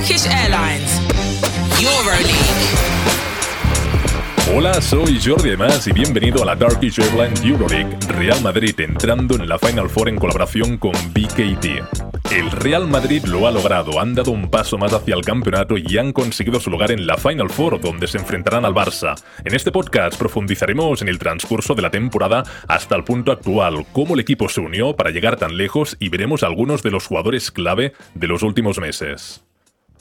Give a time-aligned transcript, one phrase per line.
[0.00, 0.98] Turkish Airlines.
[4.56, 7.98] Hola, soy Jordi Mas y bienvenido a la Turkish Airlines Euroleague.
[8.08, 12.32] Real Madrid entrando en la Final Four en colaboración con BKT.
[12.32, 15.98] El Real Madrid lo ha logrado, han dado un paso más hacia el campeonato y
[15.98, 19.22] han conseguido su lugar en la Final Four, donde se enfrentarán al Barça.
[19.44, 24.14] En este podcast profundizaremos en el transcurso de la temporada hasta el punto actual, cómo
[24.14, 27.92] el equipo se unió para llegar tan lejos y veremos algunos de los jugadores clave
[28.14, 29.42] de los últimos meses.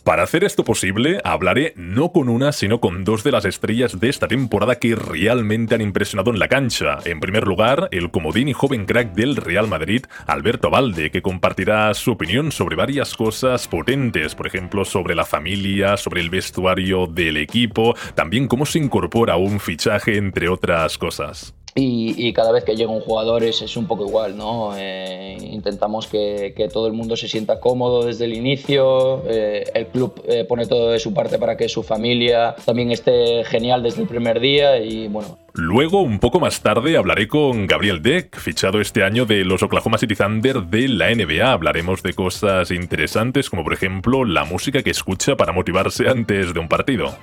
[0.04, 4.10] Para hacer esto posible, hablaré no con una, sino con dos de las estrellas de
[4.10, 6.97] esta temporada que realmente han impresionado en la cancha.
[7.06, 11.93] En primer lugar, el comodín y joven crack del Real Madrid, Alberto Valde, que compartirá
[11.93, 17.37] su opinión sobre varias cosas potentes, por ejemplo, sobre la familia, sobre el vestuario del
[17.37, 21.54] equipo, también cómo se incorpora un fichaje, entre otras cosas.
[21.75, 24.71] Y, cada vez que llega un jugador es, un poco igual, ¿no?
[24.78, 30.21] Eh, intentamos que, todo el mundo se sienta cómodo desde el inicio, eh, el club
[30.28, 34.08] eh, pone todo de su parte para que su familia también esté genial desde el
[34.08, 35.38] primer día y bueno.
[35.53, 39.97] Luego, un poco más tarde, hablaré con Gabriel Deck, fichado este año de los Oklahoma
[39.97, 41.52] City Thunder de la NBA.
[41.52, 46.59] Hablaremos de cosas interesantes como por ejemplo la música que escucha para motivarse antes de
[46.59, 47.16] un partido.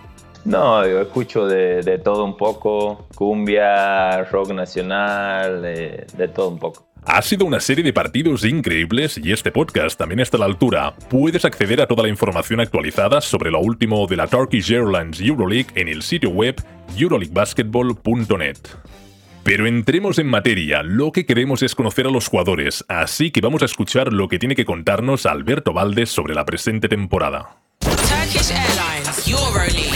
[0.47, 6.87] No, yo escucho de, todo un poco, cumbia, rock nacional, de, todo un poco.
[7.05, 10.95] Ha sido una serie de partidos increíbles y este podcast también está a la altura.
[11.09, 15.69] Puedes acceder a toda la información actualizada sobre lo último de la Turkish Airlines Euroleague
[15.75, 16.57] en el sitio web
[16.97, 18.59] euroleaguebasketball.net.
[19.43, 23.63] Pero entremos en materia, lo que queremos es conocer a los jugadores, así que vamos
[23.63, 27.57] a escuchar lo que tiene que contarnos Alberto Valdes sobre la presente temporada.
[27.81, 29.96] Turkish Airlines Euroleague.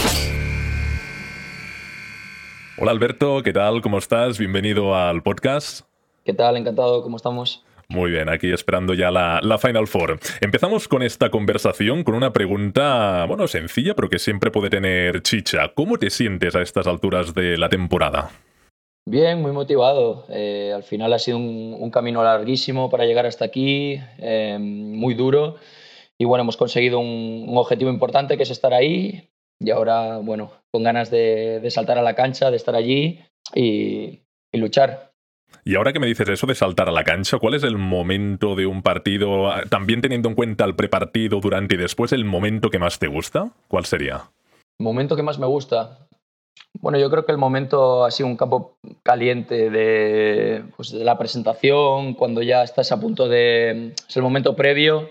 [2.81, 3.79] Hola Alberto, ¿qué tal?
[3.83, 4.39] ¿Cómo estás?
[4.39, 5.81] Bienvenido al podcast.
[6.25, 6.57] ¿Qué tal?
[6.57, 7.63] Encantado, ¿cómo estamos?
[7.89, 10.19] Muy bien, aquí esperando ya la, Final Four.
[10.41, 15.71] Empezamos con esta conversación con una pregunta, bueno, sencilla, pero que siempre puede tener chicha.
[15.75, 18.31] ¿Cómo te sientes a estas alturas de la temporada?
[19.05, 20.25] Bien, muy motivado.
[20.29, 25.57] Eh, al final ha sido un, camino larguísimo para llegar hasta aquí, eh, muy duro.
[26.17, 29.30] Y bueno, hemos conseguido un, objetivo importante que es estar ahí
[29.63, 33.19] y ahora, bueno, con ganas de, saltar a la cancha, de estar allí
[33.53, 34.21] y,
[34.53, 35.11] luchar.
[35.63, 38.55] Y ahora que me dices eso de saltar a la cancha, ¿cuál es el momento
[38.55, 42.79] de un partido, también teniendo en cuenta el prepartido, durante y después, el momento que
[42.79, 43.51] más te gusta?
[43.67, 44.31] ¿Cuál sería?
[44.79, 46.07] El momento que más me gusta.
[46.79, 51.17] Bueno, yo creo que el momento ha sido un campo caliente de, pues, de la
[51.17, 53.93] presentación, cuando ya estás a punto de...
[54.07, 55.09] Es el momento previo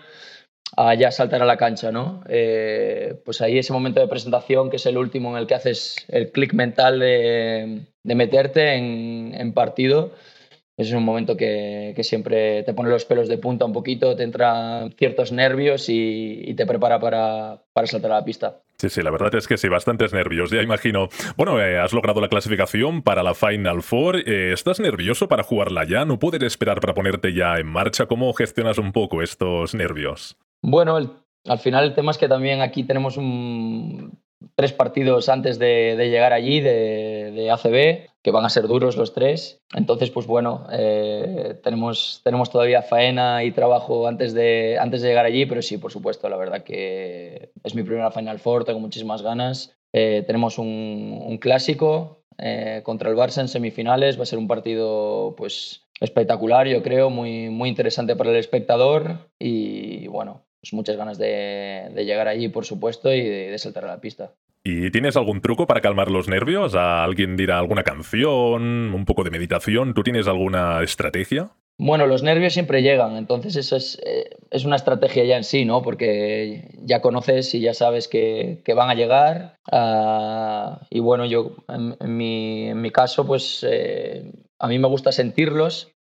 [0.76, 2.22] a ya saltar a la cancha, ¿no?
[2.28, 5.96] Eh, pues ahí ese momento de presentación, que es el último en el que haces
[6.08, 10.12] el clic mental de, meterte en, partido,
[10.76, 14.92] es un momento que, siempre te pone los pelos de punta un poquito, te entran
[14.92, 18.60] ciertos nervios y, te prepara para, saltar a la pista.
[18.78, 21.10] Sí, sí, la verdad es que sí, bastantes nervios, ya imagino.
[21.36, 24.26] Bueno, eh, has logrado la clasificación para la Final Four.
[24.26, 26.06] Eh, ¿Estás nervioso para jugarla ya?
[26.06, 28.06] ¿No puedes esperar para ponerte ya en marcha?
[28.06, 30.38] ¿Cómo gestionas un poco estos nervios?
[30.62, 33.18] Bueno, al final el tema es que también aquí tenemos
[34.54, 39.62] tres partidos antes de, llegar allí de, ACB, que van a ser duros los tres.
[39.74, 45.24] Entonces, pues bueno, eh, tenemos, tenemos todavía faena y trabajo antes de, antes de llegar
[45.24, 49.22] allí, pero sí, por supuesto, la verdad que es mi primera Final Four, tengo muchísimas
[49.22, 49.74] ganas.
[49.92, 55.34] Eh, tenemos un, clásico eh, contra el Barça en semifinales, va a ser un partido
[55.36, 61.18] pues espectacular, yo creo, muy, muy interesante para el espectador y bueno, pues muchas ganas
[61.18, 64.34] de, llegar allí, por supuesto, y de, saltar a la pista.
[64.62, 66.74] ¿Y tienes algún truco para calmar los nervios?
[66.74, 69.94] ¿Alguien dirá alguna canción, un poco de meditación?
[69.94, 71.50] ¿Tú tienes alguna estrategia?
[71.78, 75.64] Bueno, los nervios siempre llegan, entonces eso es, eh, es una estrategia ya en sí,
[75.64, 75.80] ¿no?
[75.80, 79.56] Porque ya conoces y ya sabes que, van a llegar.
[79.72, 85.10] Ah, y bueno, yo en, mi, en, mi, caso, pues eh, a mí me gusta
[85.10, 85.94] sentirlos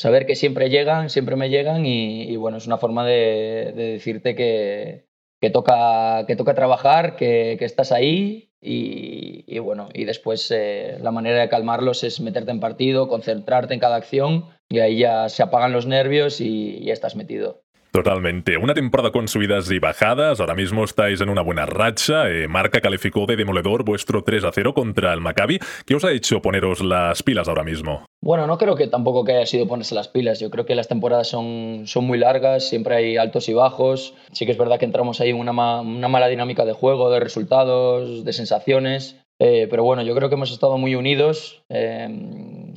[0.00, 5.04] saber que siempre llegan, siempre me llegan y, bueno, es una forma de, decirte que,
[5.52, 11.50] toca, que toca trabajar, que, estás ahí y, bueno, y después eh, la manera de
[11.50, 15.86] calmarlos es meterte en partido, concentrarte en cada acción y ahí ya se apagan los
[15.86, 17.62] nervios y ya estás metido.
[17.92, 18.56] Totalmente.
[18.56, 20.38] Una temporada con subidas y bajadas.
[20.40, 22.30] Ahora mismo estáis en una buena racha.
[22.30, 25.58] Eh, Marca calificó de demoledor vuestro 3 a 0 contra el Maccabi.
[25.86, 28.04] ¿Qué os ha hecho poneros las pilas ahora mismo?
[28.22, 30.38] Bueno, no creo que tampoco que haya sido ponerse las pilas.
[30.38, 34.14] Yo creo que las temporadas son, son muy largas, siempre hay altos y bajos.
[34.32, 38.24] Sí que es verdad que entramos ahí en una, mala dinámica de juego, de resultados,
[38.24, 39.16] de sensaciones.
[39.40, 42.08] Eh, pero bueno, yo creo que hemos estado muy unidos eh,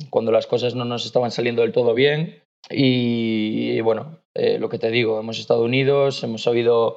[0.08, 2.42] cuando las cosas no nos estaban saliendo del todo bien.
[2.70, 6.96] Y, bueno, eh, lo que te digo, hemos estado unidos, hemos sabido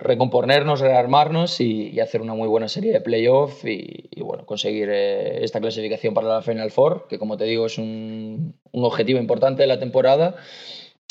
[0.00, 5.60] recomponernos, rearmarnos y, hacer una muy buena serie de playoff y, bueno, conseguir eh, esta
[5.60, 9.68] clasificación para la Final Four, que como te digo es un, un objetivo importante de
[9.68, 10.36] la temporada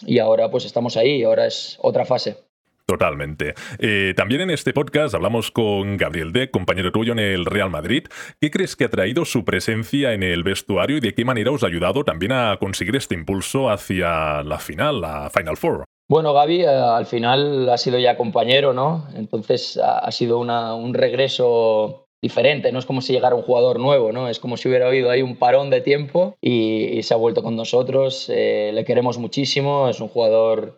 [0.05, 2.50] y ahora pues estamos ahí, ahora es otra fase.
[2.91, 3.53] Totalmente.
[3.79, 8.03] Eh, también en este podcast hablamos con Gabriel De, compañero tuyo en el Real Madrid.
[8.41, 11.63] ¿Qué crees que ha traído su presencia en el vestuario y de qué manera os
[11.63, 15.85] ha ayudado también a conseguir este impulso hacia la final, la Final Four?
[16.09, 19.07] Bueno, Gaby eh, al final ha sido ya compañero, ¿no?
[19.15, 24.27] Entonces ha sido un regreso diferente, no es como si llegara un jugador nuevo, ¿no?
[24.27, 27.55] Es como si hubiera habido ahí un parón de tiempo y, se ha vuelto con
[27.55, 28.29] nosotros.
[28.29, 30.75] Eh, le queremos muchísimo, es un jugador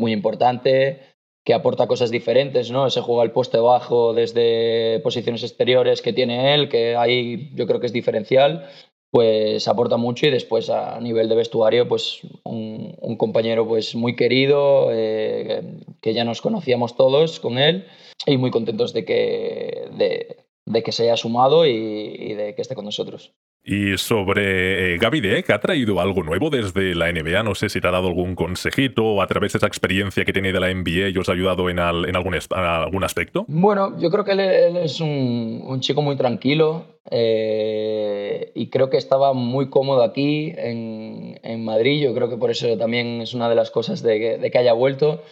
[0.00, 1.00] muy importante,
[1.44, 2.86] que aporta cosas diferentes, ¿no?
[2.86, 7.80] Ese juega al poste bajo desde posiciones exteriores que tiene él, que ahí yo creo
[7.80, 8.68] que es diferencial,
[9.10, 14.88] pues aporta mucho y después a nivel de vestuario, pues un, compañero pues muy querido,
[14.92, 15.62] eh,
[16.00, 17.86] que ya nos conocíamos todos con él
[18.26, 19.88] y muy contentos de que,
[20.66, 23.34] de, que se haya sumado y de que esté con nosotros.
[23.62, 27.42] Y sobre eh, Gaby Deck, ¿ha traído algo nuevo desde la NBA?
[27.42, 30.32] No sé si te ha dado algún consejito o a través de esa experiencia que
[30.32, 33.44] tiene de la NBA y os ha ayudado en, algún, aspecto.
[33.48, 34.40] Bueno, yo creo que él,
[34.78, 42.02] es un, chico muy tranquilo eh, y creo que estaba muy cómodo aquí en, Madrid.
[42.02, 45.22] Yo creo que por eso también es una de las cosas de que haya vuelto.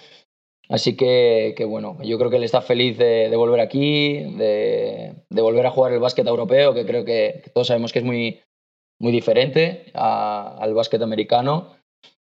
[0.69, 5.71] Así que, bueno, yo creo que él está feliz de, volver aquí, de, volver a
[5.71, 8.41] jugar el básquet europeo, que creo que, todos sabemos que es muy,
[9.01, 11.77] muy diferente al básquet americano.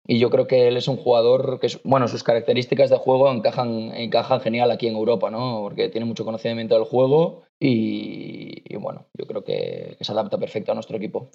[0.05, 3.93] Y yo creo que él es un jugador que, bueno, sus características de juego encajan,
[3.95, 5.61] encajan genial aquí en Europa, ¿no?
[5.61, 10.75] Porque tiene mucho conocimiento del juego y, bueno, yo creo que se adapta perfecto a
[10.75, 11.29] nuestro equipo.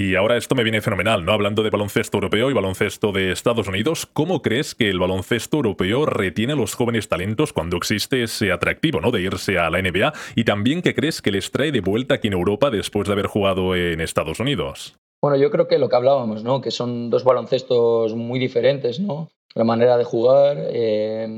[0.00, 1.32] Y ahora esto me viene fenomenal, ¿no?
[1.32, 6.06] Hablando de baloncesto europeo y baloncesto de Estados Unidos, ¿cómo crees que el baloncesto europeo
[6.06, 9.10] retiene a los jóvenes talentos cuando existe ese atractivo, ¿no?
[9.10, 10.14] De irse a la NBA?
[10.36, 13.26] Y también, ¿qué crees que les trae de vuelta aquí en Europa después de haber
[13.26, 14.96] jugado en Estados Unidos?
[15.20, 16.62] Bueno, yo creo que lo que hablábamos, ¿no?
[16.62, 19.28] Que son dos baloncestos muy diferentes, ¿no?
[19.54, 20.56] La manera de jugar.
[20.70, 21.28] Eh,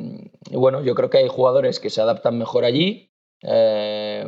[0.52, 3.10] y bueno, yo creo que hay jugadores que se adaptan mejor allí
[3.42, 4.24] eh,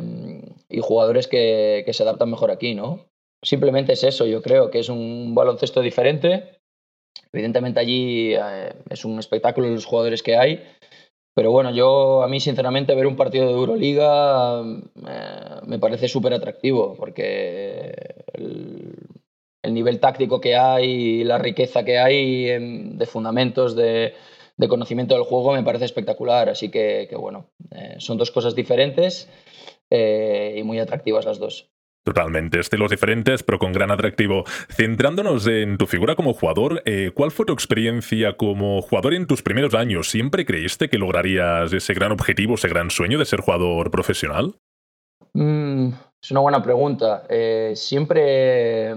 [0.67, 3.05] y jugadores que, que se adaptan mejor aquí, ¿no?
[3.45, 6.59] Simplemente es eso, yo creo que es un baloncesto diferente.
[7.31, 10.63] Evidentemente allí eh, es un espectáculo los jugadores que hay,
[11.33, 16.33] pero bueno, yo a mí sinceramente ver un partido de Euroliga eh, me parece súper
[16.33, 17.93] atractivo porque
[18.33, 22.45] el, nivel táctico que hay y la riqueza que hay
[22.97, 24.13] de fundamentos de,
[24.69, 26.49] conocimiento del juego me parece espectacular.
[26.49, 29.29] Así que, bueno, eh, son dos cosas diferentes
[29.89, 31.74] y muy atractivas las dos.
[32.05, 34.43] Totalmente, estilos diferentes, pero con gran atractivo.
[34.69, 39.41] Centrándonos en tu figura como jugador, eh, ¿cuál fue tu experiencia como jugador en tus
[39.41, 40.07] primeros años?
[40.07, 44.53] ¿Siempre creíste que lograrías ese gran objetivo, ese gran sueño de ser jugador profesional?
[45.33, 47.23] Mm, es una buena pregunta.
[47.27, 48.93] Eh, siempre,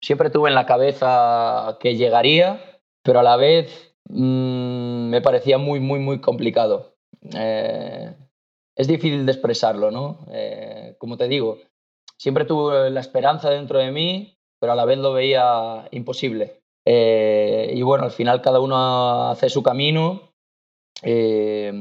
[0.00, 2.58] siempre tuve en la cabeza que llegaría,
[3.02, 6.96] pero a la vez mm, me parecía muy, muy, muy complicado.
[7.34, 8.14] Eh,
[8.74, 10.24] es difícil de expresarlo, ¿no?
[10.98, 11.58] como te digo,
[12.18, 16.60] siempre tuve la esperanza dentro de mí, pero a la vez lo veía imposible.
[16.84, 20.32] Eh, y bueno, al final cada uno hace su camino,
[21.02, 21.72] eh,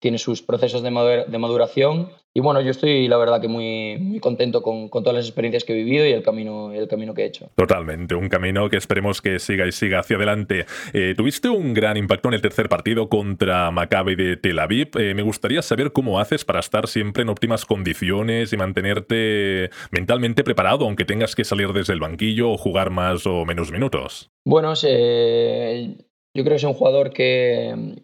[0.00, 4.60] tiene sus procesos de maduración y bueno, yo estoy la verdad que muy, muy contento
[4.60, 7.24] con, con, todas las experiencias que he vivido y el camino, el camino que he
[7.24, 7.48] hecho.
[7.54, 10.66] Totalmente, un camino que esperemos que siga y siga hacia adelante.
[10.92, 14.90] Eh, tuviste un gran impacto en el tercer partido contra Maccabi de Tel Aviv.
[14.98, 20.44] Eh, me gustaría saber cómo haces para estar siempre en óptimas condiciones y mantenerte mentalmente
[20.44, 24.30] preparado, aunque tengas que salir desde el banquillo o jugar más o menos minutos.
[24.44, 25.96] Bueno, eh,
[26.34, 27.96] yo creo que es un jugador que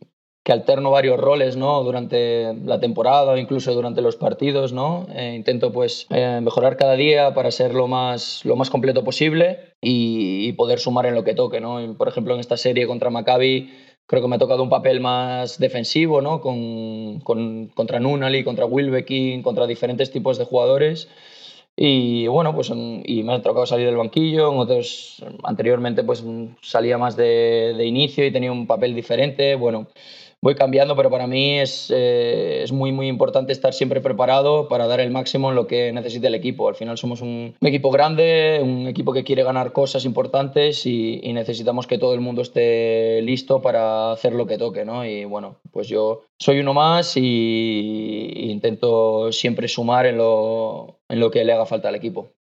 [0.45, 1.83] que alterno varios roles ¿no?
[1.85, 4.73] durante la temporada o incluso durante los partidos.
[4.73, 5.07] ¿no?
[5.15, 9.75] Eh, intento pues, eh, mejorar cada día para ser lo más, lo más completo posible
[9.81, 11.61] y, poder sumar en lo que toque.
[11.61, 11.95] ¿no?
[11.97, 13.71] por ejemplo, en esta serie contra Maccabi
[14.07, 16.41] creo que me ha tocado un papel más defensivo ¿no?
[16.41, 21.09] con, con, contra Nunali, contra Wilbekin, contra diferentes tipos de jugadores.
[21.75, 26.23] Y bueno, pues y me ha tocado salir del banquillo, en otros anteriormente pues
[26.61, 29.55] salía más de, de inicio y tenía un papel diferente.
[29.55, 29.87] Bueno,
[30.43, 34.89] voy cambiando, pero para mí es, eh, es muy, muy importante estar siempre preparado para
[34.89, 36.69] dar el máximo en lo que necesite el equipo.
[36.69, 41.87] Al final somos un, equipo grande, un equipo que quiere ganar cosas importantes y, necesitamos
[41.87, 45.07] que todo el mundo esté listo para hacer lo que toque, ¿no?
[45.07, 51.31] Y bueno, pues yo soy uno más y, intento siempre sumar en lo, en lo
[51.31, 52.33] que le haga falta al equipo.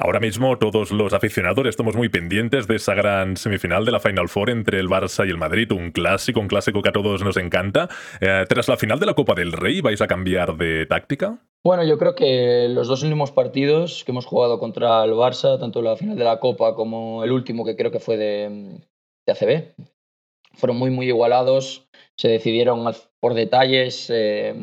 [0.00, 4.28] Ahora mismo todos los aficionados estamos muy pendientes de esa gran semifinal de la Final
[4.28, 7.36] Four entre el Barça y el Madrid, un clásico, un clásico que a todos nos
[7.36, 7.88] encanta.
[8.20, 11.40] Eh, tras la final de la Copa del Rey, ¿vais a cambiar de táctica?
[11.64, 15.82] Bueno, yo creo que los dos últimos partidos que hemos jugado contra el Barça, tanto
[15.82, 18.78] la final de la Copa como el último que creo que fue de,
[19.26, 19.74] ACB,
[20.54, 22.88] fueron muy, muy igualados, se decidieron
[23.18, 24.54] por detalles eh,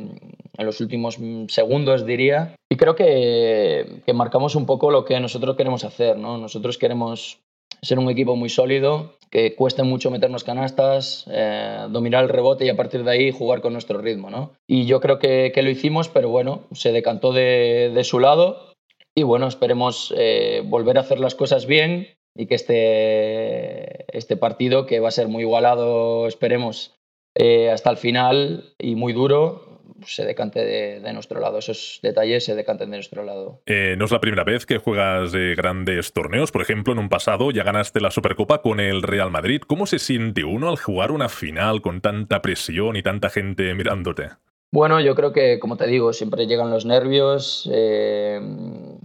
[0.58, 2.56] en los últimos segundos, diría.
[2.70, 6.18] Y creo que, que, marcamos un poco lo que nosotros queremos hacer.
[6.18, 6.38] ¿no?
[6.38, 7.40] Nosotros queremos
[7.82, 12.70] ser un equipo muy sólido, que cueste mucho meternos canastas, eh, dominar el rebote y
[12.70, 14.30] a partir de ahí jugar con nuestro ritmo.
[14.30, 14.54] ¿no?
[14.68, 18.74] Y yo creo que, que lo hicimos, pero bueno, se decantó de, de su lado.
[19.16, 24.86] Y bueno, esperemos eh, volver a hacer las cosas bien y que este, este partido,
[24.86, 26.96] que va a ser muy igualado, esperemos,
[27.36, 29.75] eh, hasta el final y muy duro,
[30.06, 31.60] se decante de, nuestro lado.
[31.60, 33.62] Esos detalles se decanten de nuestro lado.
[33.66, 36.52] Eh, no es la primera vez que juegas de grandes torneos.
[36.52, 39.62] Por ejemplo, en un pasado ya ganaste la Supercopa con el Real Madrid.
[39.66, 44.30] ¿Cómo se siente uno al jugar una final con tanta presión y tanta gente mirándote?
[44.72, 48.42] Bueno, yo creo que, como te digo, siempre llegan los nervios eh,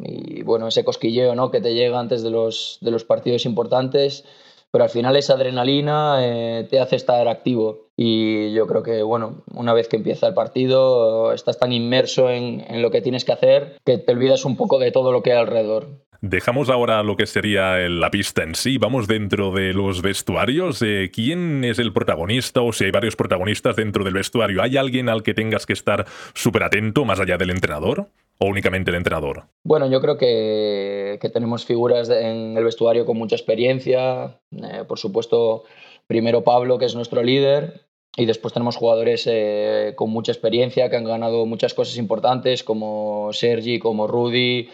[0.03, 1.53] y bueno, ese cosquilleo ¿no?
[1.53, 4.25] que te llega antes de los, de los partidos importantes,
[4.73, 9.43] pero al final esa adrenalina eh, te hace estar activo y yo creo que, bueno,
[9.53, 13.33] una vez que empieza el partido estás tan inmerso en, en lo que tienes que
[13.33, 15.89] hacer que te olvidas un poco de todo lo que hay alrededor.
[16.23, 20.81] Dejamos ahora lo que sería la pista en sí, vamos dentro de los vestuarios.
[20.81, 24.63] Eh, ¿Quién es el protagonista o si hay varios protagonistas dentro del vestuario?
[24.63, 28.07] ¿Hay alguien al que tengas que estar súper atento más allá del entrenador?
[28.39, 29.43] ¿O únicamente el entrenador?
[29.63, 34.39] Bueno, yo creo que, que tenemos figuras en el vestuario con mucha experiencia.
[34.53, 35.65] Eh, por supuesto,
[36.07, 40.97] primero Pablo, que es nuestro líder, y después tenemos jugadores eh, con mucha experiencia que
[40.97, 44.69] han ganado muchas cosas importantes, como Sergi, como Rudy,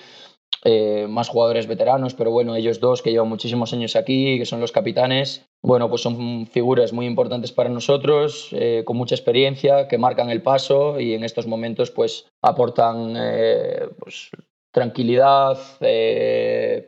[0.65, 4.61] eh, más jugadores veteranos, pero bueno, ellos dos que llevan muchísimos años aquí, que son
[4.61, 9.99] los capitanes, bueno, pues son figuras muy importantes para nosotros, eh, con mucha experiencia, que
[9.99, 13.15] marcan el paso y en estos momentos pues aportan
[13.99, 14.31] pues,
[14.73, 15.59] tranquilidad,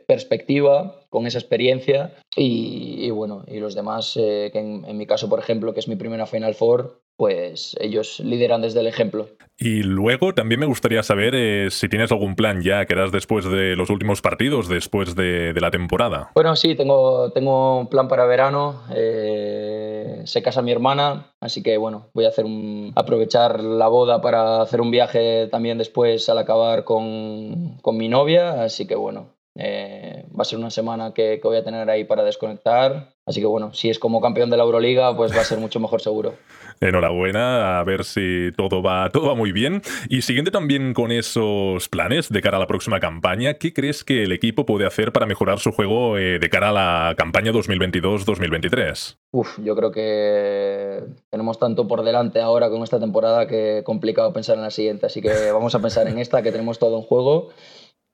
[0.07, 5.39] perspectiva con esa experiencia y, bueno, y los demás, que en, en, mi caso, por
[5.39, 9.27] ejemplo, que es mi primera Final Four, pues ellos lideran desde el ejemplo.
[9.57, 13.43] Y luego también me gustaría saber eh, si tienes algún plan ya que harás después
[13.43, 16.31] de los últimos partidos, después de, de la temporada.
[16.33, 18.83] Bueno, sí, tengo, tengo un plan para verano.
[18.95, 24.21] Eh, se casa mi hermana, así que bueno, voy a hacer un, aprovechar la boda
[24.21, 29.33] para hacer un viaje también después al acabar con, con mi novia, así que bueno,
[29.55, 33.13] eh, va a ser una semana que, que, voy a tener ahí para desconectar.
[33.25, 35.79] Así que bueno, si es como campeón de la Euroliga, pues va a ser mucho
[35.79, 36.35] mejor seguro.
[36.81, 39.81] Enhorabuena, a ver si todo va, todo va muy bien.
[40.07, 44.23] Y siguiente también con esos planes de cara a la próxima campaña, ¿qué crees que
[44.23, 49.17] el equipo puede hacer para mejorar su juego eh, de cara a la campaña 2022-2023?
[49.31, 54.55] Uf, yo creo que tenemos tanto por delante ahora con esta temporada que complicado pensar
[54.55, 55.05] en la siguiente.
[55.05, 57.49] Así que vamos a pensar en esta, que tenemos todo en juego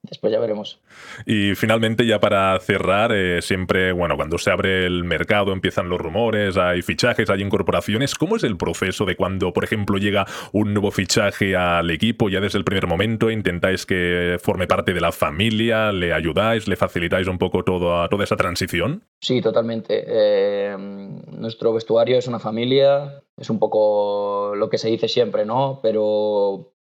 [0.10, 0.80] después ya veremos.
[1.26, 6.00] Y finalmente, ya para cerrar, eh, siempre, bueno, cuando se abre el mercado empiezan los
[6.00, 8.16] rumores, hay fichajes, hay incorporaciones.
[8.16, 12.30] ¿Cómo es el proceso de cuando, por ejemplo, llega un nuevo fichaje al equipo?
[12.30, 16.76] Ya desde el primer momento intentáis que forme parte de la familia, le ayudáis, le
[16.76, 19.04] facilitáis un poco todo, toda esa transición.
[19.20, 20.04] Sí, totalmente.
[20.08, 25.80] Eh, nuestro vestuario es una familia, es un poco lo que se dice siempre, ¿no?
[25.82, 26.75] Pero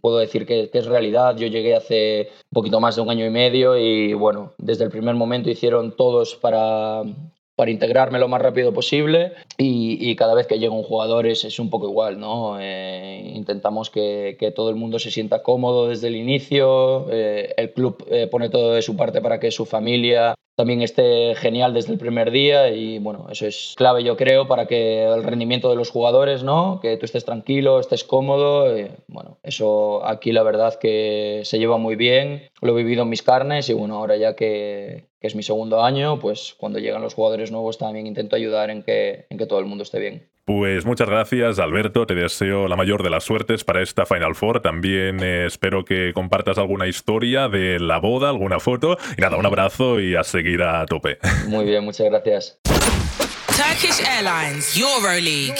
[0.00, 1.36] puedo decir que, es realidad.
[1.36, 4.90] Yo llegué hace un poquito más de un año y medio y bueno, desde el
[4.90, 7.02] primer momento hicieron todos para,
[7.56, 11.58] para integrarme lo más rápido posible y, cada vez que llega un jugador es, es
[11.58, 12.58] un poco igual, ¿no?
[12.60, 17.72] Eh, intentamos que, que, todo el mundo se sienta cómodo desde el inicio, eh, el
[17.72, 21.92] club eh, pone todo de su parte para que su familia también esté genial desde
[21.92, 25.76] el primer día y bueno, eso es clave yo creo para que el rendimiento de
[25.76, 26.80] los jugadores, ¿no?
[26.80, 28.66] Que tú estés tranquilo, estés cómodo,
[29.08, 33.22] bueno, eso aquí la verdad que se lleva muy bien, lo he vivido en mis
[33.22, 37.14] carnes y bueno, ahora ya que, que es mi segundo año, pues cuando llegan los
[37.14, 40.28] jugadores nuevos también intento ayudar en que, en que todo el mundo esté bien.
[40.44, 42.06] Pues muchas gracias, Alberto.
[42.06, 44.60] Te deseo la mayor de las suertes para esta Final Four.
[44.60, 48.98] También eh, espero que compartas alguna historia de la boda, alguna foto.
[49.16, 51.16] Y nada, un abrazo y a seguir a tope.
[51.48, 52.60] Muy bien, muchas gracias.
[53.56, 55.54] Turkish Airlines EuroLeague.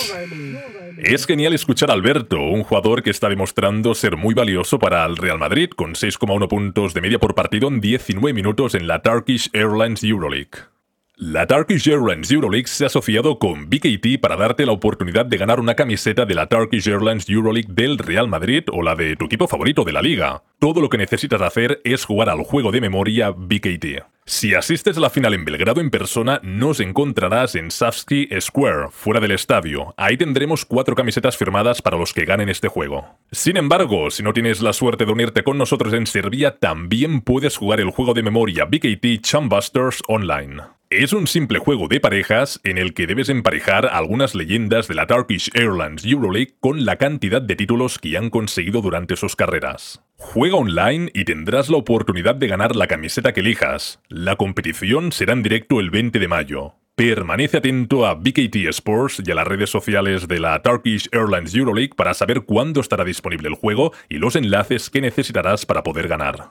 [0.99, 5.17] Es genial escuchar a Alberto, un jugador que está demostrando ser muy valioso para el
[5.17, 9.49] Real Madrid, con 6,1 puntos de media por partido en 19 minutos en la Turkish
[9.53, 10.75] Airlines EuroLeague.
[11.17, 15.61] La Turkish Airlines Euroleague se ha asociado con BKT para darte la oportunidad de ganar
[15.61, 19.47] una camiseta de la Turkish Airlines Euroleague del Real Madrid o la de tu equipo
[19.47, 20.43] favorito de la liga.
[20.59, 24.14] todo lo que necesitas hacer es jugar al juego de memoria BKT.
[24.27, 29.21] Si asistes a la final en Belgrado en persona, nos encontrarás en Savsky Square, fuera
[29.21, 29.93] del estadio.
[29.99, 33.19] Ahí tendremos cuatro camisetas firmadas para los que ganen este juego.
[33.33, 37.59] Sin embargo, si no tienes la suerte de unirte con nosotros en Serbia, también puedes
[37.59, 40.63] jugar el juego de memoria BKT Chumbusters online.
[40.89, 45.07] Es un simple juego de parejas en el que debes emparejar algunas leyendas de la
[45.07, 50.03] Turkish Airlines Euroleague con la cantidad de títulos que han conseguido durante sus carreras.
[50.33, 54.01] Juega online y tendrás la oportunidad de ganar la camiseta que elijas.
[54.09, 56.75] La competición será en directo el 20 de mayo.
[56.97, 61.95] Permanece atento a BKT Sports y a las redes sociales de la Turkish Airlines Euroleague
[61.95, 66.51] para saber cuándo estará disponible el juego y los enlaces que necesitarás para poder ganar.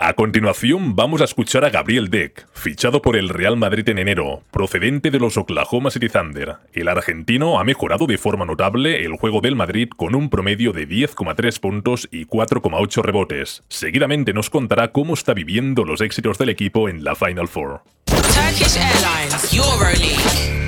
[0.00, 4.44] A continuación vamos a escuchar a Gabriel Deck, fichado por el Real Madrid en enero,
[4.52, 6.54] procedente de los Oklahoma City Thunder.
[6.72, 10.86] El argentino ha mejorado de forma notable el juego del Madrid con un promedio de
[10.86, 13.64] 10,3 puntos y 4,8 rebotes.
[13.66, 17.82] Seguidamente nos contará cómo está viviendo los éxitos del equipo en la Final Four.
[18.06, 20.67] Turkish Airlines.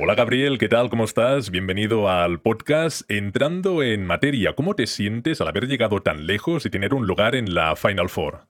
[0.00, 0.88] Hola Gabriel, ¿qué tal?
[0.88, 1.50] ¿Cómo estás?
[1.50, 3.02] Bienvenido al podcast.
[3.10, 7.34] Entrando en materia, ¿cómo te sientes al haber llegado tan lejos y tener un lugar
[7.34, 8.40] en la Final Four?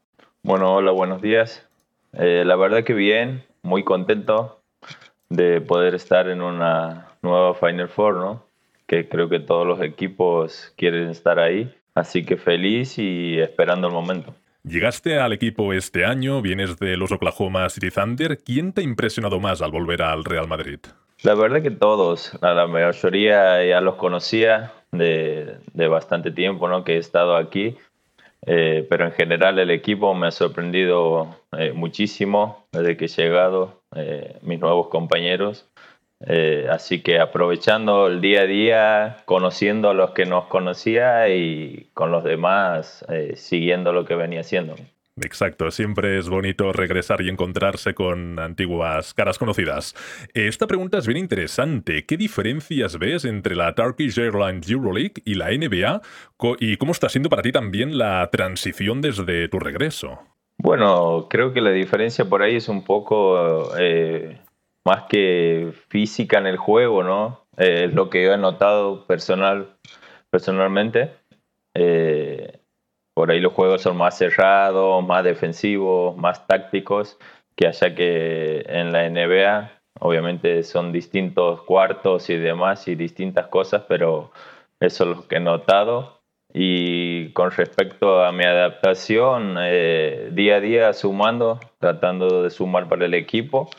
[0.44, 1.68] Bueno, hola, buenos días.
[2.12, 4.60] Eh, la verdad que bien, muy contento
[5.30, 8.46] de poder estar en una nueva Final Four, ¿no?
[8.86, 11.74] Que creo que todos los equipos quieren estar ahí.
[11.96, 14.32] Así que feliz y esperando el momento.
[14.62, 18.38] Llegaste al equipo este año, vienes de los Oklahoma City Thunder.
[18.38, 20.78] ¿Quién te ha impresionado más al volver al Real Madrid?
[21.22, 26.82] La verdad que todos, la mayoría ya los conocía de, bastante tiempo, ¿no?
[26.82, 27.76] Que he estado aquí,
[28.44, 33.82] eh, pero en general el equipo me ha sorprendido eh, muchísimo desde que he llegado,
[33.94, 35.68] eh, mis nuevos compañeros.
[36.70, 42.10] así que aprovechando el día a día, conociendo a los que nos conocía y con
[42.12, 44.74] los demás, siguiendo lo que venía haciendo.
[45.24, 49.94] Exacto, siempre es bonito regresar y encontrarse con antiguas caras conocidas.
[50.34, 52.04] Esta pregunta es bien interesante.
[52.06, 56.02] ¿Qué diferencias ves entre la Turkish Airlines Euroleague y la NBA?
[56.58, 60.18] ¿Y cómo está siendo para ti también la transición desde tu regreso?
[60.58, 64.40] Bueno, creo que la diferencia por ahí es un poco eh,
[64.84, 67.46] más que física en el juego, ¿no?
[67.56, 69.76] Eh, es lo que yo he notado personal,
[70.30, 71.10] personalmente.
[71.74, 72.61] Eh,
[73.22, 77.20] por ahí los juegos son más cerrados, más defensivos, más tácticos,
[77.54, 79.70] que haya que en la NBA.
[80.00, 84.32] Obviamente son distintos cuartos y demás y distintas cosas, pero
[84.80, 86.20] eso es lo que he notado.
[86.52, 93.06] Y con respecto a mi adaptación, eh, día a día sumando, tratando de sumar para
[93.06, 93.70] el equipo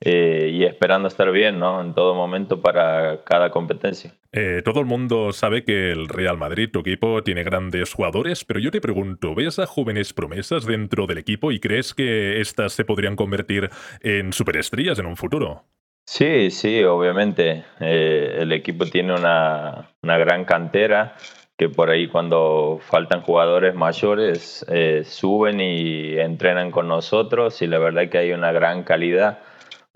[0.00, 1.80] eh, y esperando estar bien ¿no?
[1.80, 4.12] en todo momento para cada competencia.
[4.30, 8.60] Eh, todo el mundo sabe que el Real Madrid, tu equipo, tiene grandes jugadores, pero
[8.60, 12.84] yo te pregunto, ¿ves a jóvenes promesas dentro del equipo y crees que estas se
[12.84, 13.70] podrían convertir
[14.02, 15.64] en superestrellas en un futuro?
[16.04, 17.64] Sí, sí, obviamente.
[17.80, 21.16] Eh, el equipo tiene una, una, gran cantera
[21.56, 24.64] que por ahí cuando faltan jugadores mayores
[25.04, 29.38] suben y entrenan con nosotros y la verdad que hay una gran calidad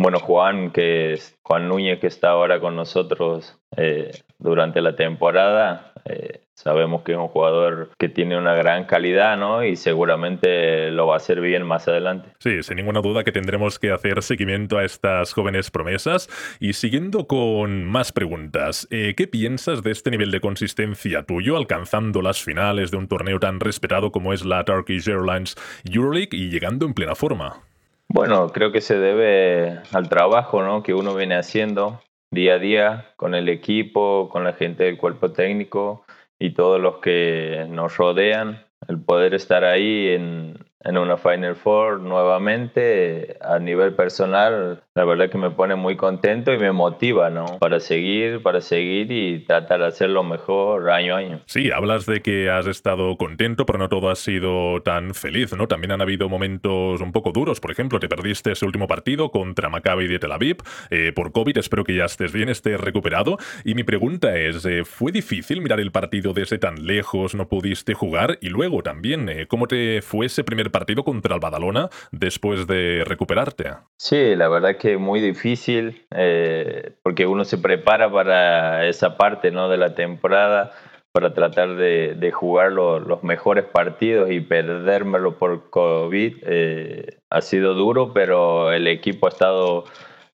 [0.01, 5.93] bueno, Juan, que es Juan Núñez, que está ahora con nosotros eh, durante la temporada,
[6.07, 9.63] eh, sabemos que es un jugador que tiene una gran calidad, ¿no?
[9.63, 12.31] Y seguramente lo va a hacer bien más adelante.
[12.39, 16.31] Sí, sin ninguna duda que tendremos que hacer seguimiento a estas jóvenes promesas.
[16.61, 22.23] Y siguiendo con más preguntas, eh, ¿qué piensas de este nivel de consistencia tuyo alcanzando
[22.23, 26.87] las finales de un torneo tan respetado como es la Turkish Airlines Euroleague y llegando
[26.87, 27.70] en plena forma?
[28.13, 30.83] Bueno, creo que se debe al trabajo ¿no?
[30.83, 32.01] que uno viene haciendo
[32.33, 36.05] día a día con el equipo, con la gente del cuerpo técnico
[36.37, 38.65] y todos los que nos rodean.
[38.89, 45.31] El poder estar ahí en, en una Final Four nuevamente a nivel personal, la verdad
[45.31, 47.59] que me pone muy contento y me motiva, ¿no?
[47.59, 51.41] Para seguir, para seguir y tratar de hacerlo mejor año a año.
[51.47, 55.69] Sí, hablas de que has estado contento, pero no todo ha sido tan feliz, ¿no?
[55.69, 59.71] También han habido momentos un poco duros, por ejemplo, te perdiste ese último partido contra
[59.71, 60.59] Maccabi de Tel Aviv
[60.91, 63.39] eh, por COVID, espero que ya estés bien, estés recuperado.
[63.65, 67.95] Y mi pregunta es, eh, ¿fue difícil mirar el partido desde tan lejos, no pudiste
[67.95, 68.37] jugar?
[68.43, 73.03] Y luego también, eh, ¿cómo te fue ese primer partido contra el Badalona después de
[73.07, 73.71] recuperarte?
[73.97, 79.69] Sí, la verdad que muy difícil eh, porque uno se prepara para esa parte ¿no?
[79.69, 80.73] de la temporada
[81.13, 86.37] para tratar de, jugar los mejores partidos y perdérmelo por COVID.
[86.43, 89.85] Eh, ha sido duro, pero el equipo ha estado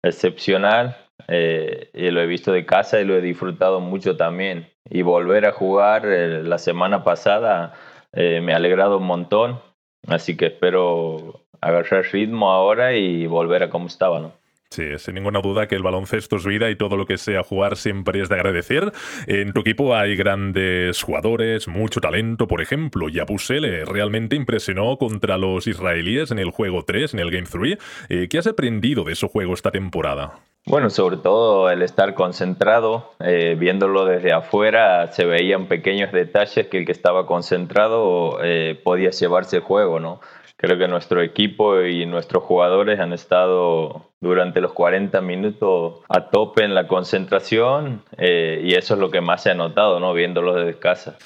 [0.03, 0.97] excepcional
[1.29, 4.69] eh, y lo he visto de casa y lo he disfrutado mucho también.
[4.89, 7.75] y volver a jugar eh, la semana pasada
[8.13, 9.61] eh, me ha alegrado un montón.
[10.07, 14.33] Así que espero agarrar ritmo ahora y volver a como estaba, ¿no?
[14.71, 17.77] Sí, sin ninguna duda que el baloncesto es vida y todo lo que sea jugar
[17.77, 18.93] siempre es de agradecer.
[19.27, 22.47] En tu equipo hay grandes jugadores, mucho talento.
[22.49, 27.47] Por ejemplo, Yabusele realmente impresionó contra los israelíes en el juego 3, en el Game
[27.51, 27.79] 3.
[28.09, 30.41] Eh, ¿Qué has aprendido de ese juego esta temporada?
[30.69, 36.79] Bueno, sobre todo el estar concentrado, eh, viéndolo desde afuera, se veían pequeños detalles que
[36.79, 40.21] el que estaba concentrado eh, podía llevarse el juego, ¿no?
[40.57, 46.65] Creo que nuestro equipo y nuestros jugadores han estado durante los 40 minutos a tope
[46.65, 50.15] en la concentración eh, y eso es lo que más se ha notado, ¿no?
[50.15, 51.17] Viéndolo desde casa.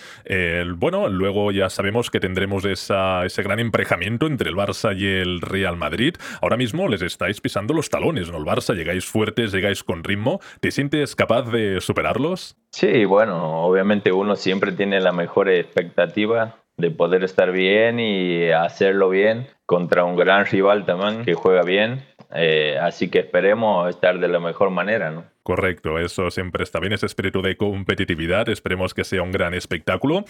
[0.76, 5.76] bueno, luego ya sabemos que tendremos ese gran emparejamiento entre el Barça y el Real
[5.76, 6.14] Madrid.
[6.42, 8.38] Ahora mismo les estáis pisando los talones, ¿no?
[8.38, 10.40] El Barça llegáis fuertes, llegáis con ritmo.
[10.60, 12.56] ¿Te sientes capaz de superarlos?
[12.72, 19.10] Sí, bueno, obviamente uno siempre tiene la mejor expectativa de poder estar bien y hacerlo
[19.10, 22.02] bien contra un gran rival también que juega bien.
[22.32, 25.24] Eh, así que esperemos estar de la mejor manera, ¿no?
[25.42, 30.24] Correcto, eso siempre está bien, ese espíritu de competitividad, esperemos que sea un gran espectáculo.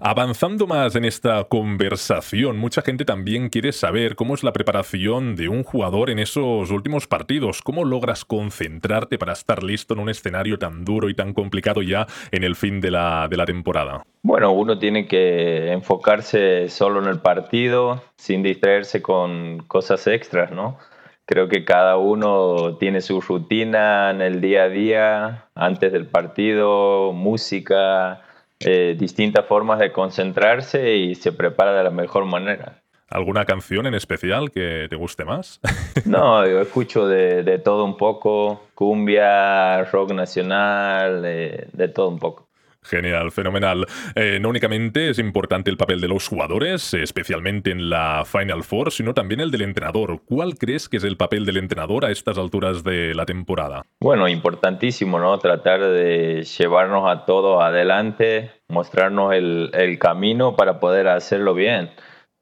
[0.00, 5.48] Avanzando más en esta conversación, mucha gente también quiere saber cómo es la preparación de
[5.48, 10.58] un jugador en esos últimos partidos, cómo logras concentrarte para estar listo en un escenario
[10.58, 14.02] tan duro y tan complicado ya en el fin de la, de la temporada.
[14.22, 20.76] Bueno, uno tiene que enfocarse solo en el partido, sin distraerse con cosas extras, ¿no?
[21.26, 27.12] Creo que cada uno tiene su rutina en el día a día, antes del partido,
[27.12, 28.22] música,
[28.60, 32.80] eh, distintas formas de concentrarse y se prepara de la mejor manera.
[33.08, 35.60] ¿Alguna canción en especial que te guste más?
[36.06, 42.45] no, yo escucho de, todo un poco, cumbia, rock nacional, de todo un poco.
[42.88, 43.86] Genial, fenomenal.
[44.14, 48.92] Eh, no únicamente es importante el papel de los jugadores, especialmente en la Final Four,
[48.92, 50.22] sino también el del entrenador.
[50.24, 53.84] ¿Cuál crees que es el papel del entrenador a estas alturas de la temporada?
[54.00, 55.38] Bueno, importantísimo, ¿no?
[55.38, 61.90] Tratar de llevarnos a todos adelante, mostrarnos el, el camino para poder hacerlo bien.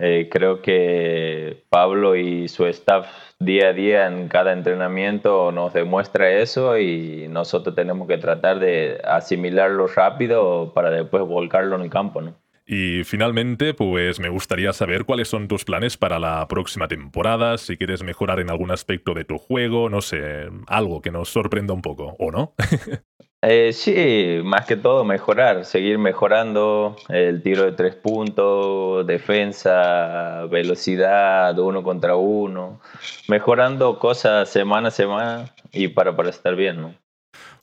[0.01, 3.07] Eh, creo que Pablo y su staff
[3.39, 9.01] día a día en cada entrenamiento nos demuestra eso y nosotros tenemos que tratar de
[9.05, 12.35] asimilarlo rápido para después volcarlo en el campo, ¿no?
[12.67, 17.77] Y finalmente, pues me gustaría saber cuáles son tus planes para la próxima temporada, si
[17.77, 21.83] quieres mejorar en algún aspecto de tu juego, no sé, algo que nos sorprenda un
[21.83, 22.55] poco, ¿o no?
[23.47, 31.59] Eh, sí, más que todo mejorar, seguir mejorando el tiro de tres puntos, defensa, velocidad,
[31.59, 32.81] uno contra uno,
[33.29, 36.95] mejorando cosas semana a semana y para, para estar bien, ¿no?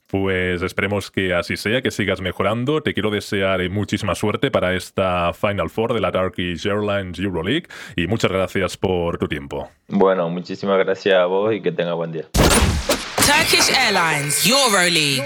[0.06, 2.84] Pues esperemos que así sea, que sigas mejorando.
[2.84, 8.06] Te quiero desear muchísima suerte para esta Final Four de la Turkish Airlines Euroleague y
[8.06, 9.70] muchas gracias por tu tiempo.
[9.88, 12.26] Bueno, muchísimas gracias a vos y que tenga buen día.
[13.32, 15.24] Turkish Airlines Euroleague.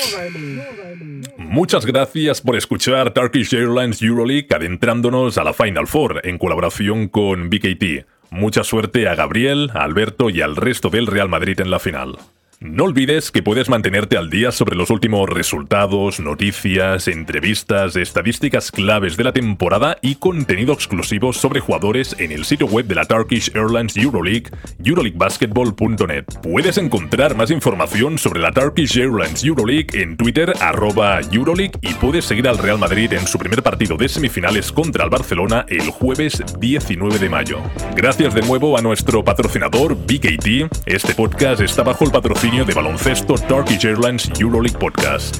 [1.37, 7.49] Muchas gracias por escuchar Turkish Airlines Euroleague adentrándonos a la Final Four en colaboración con
[7.49, 8.05] BKT.
[8.29, 12.17] Mucha suerte a Gabriel, a Alberto y al resto del Real Madrid en la final.
[12.61, 19.17] No olvides que puedes mantenerte al día sobre los últimos resultados, noticias, entrevistas, estadísticas claves
[19.17, 23.51] de la temporada y contenido exclusivo sobre jugadores en el sitio web de la Turkish
[23.53, 24.51] Airlines Euroleague,
[24.83, 26.23] euroleaguebasketball.net.
[26.41, 32.23] Puedes encontrar más información sobre la Turkish Airlines Euroleague en Twitter arroba Euroleague y puedes
[32.23, 36.41] seguir al Real Madrid en su primer partido de semifinales contra el Barcelona el jueves
[36.57, 37.59] 19 de mayo.
[37.95, 40.73] Gracias de nuevo a nuestro patrocinador BKT.
[40.85, 45.37] Este podcast está bajo el patrocinio de baloncesto Turkish Airlines EuroLeague Podcast.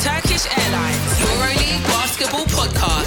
[0.00, 3.01] Turkish Airlines EuroLeague Basketball Podcasts.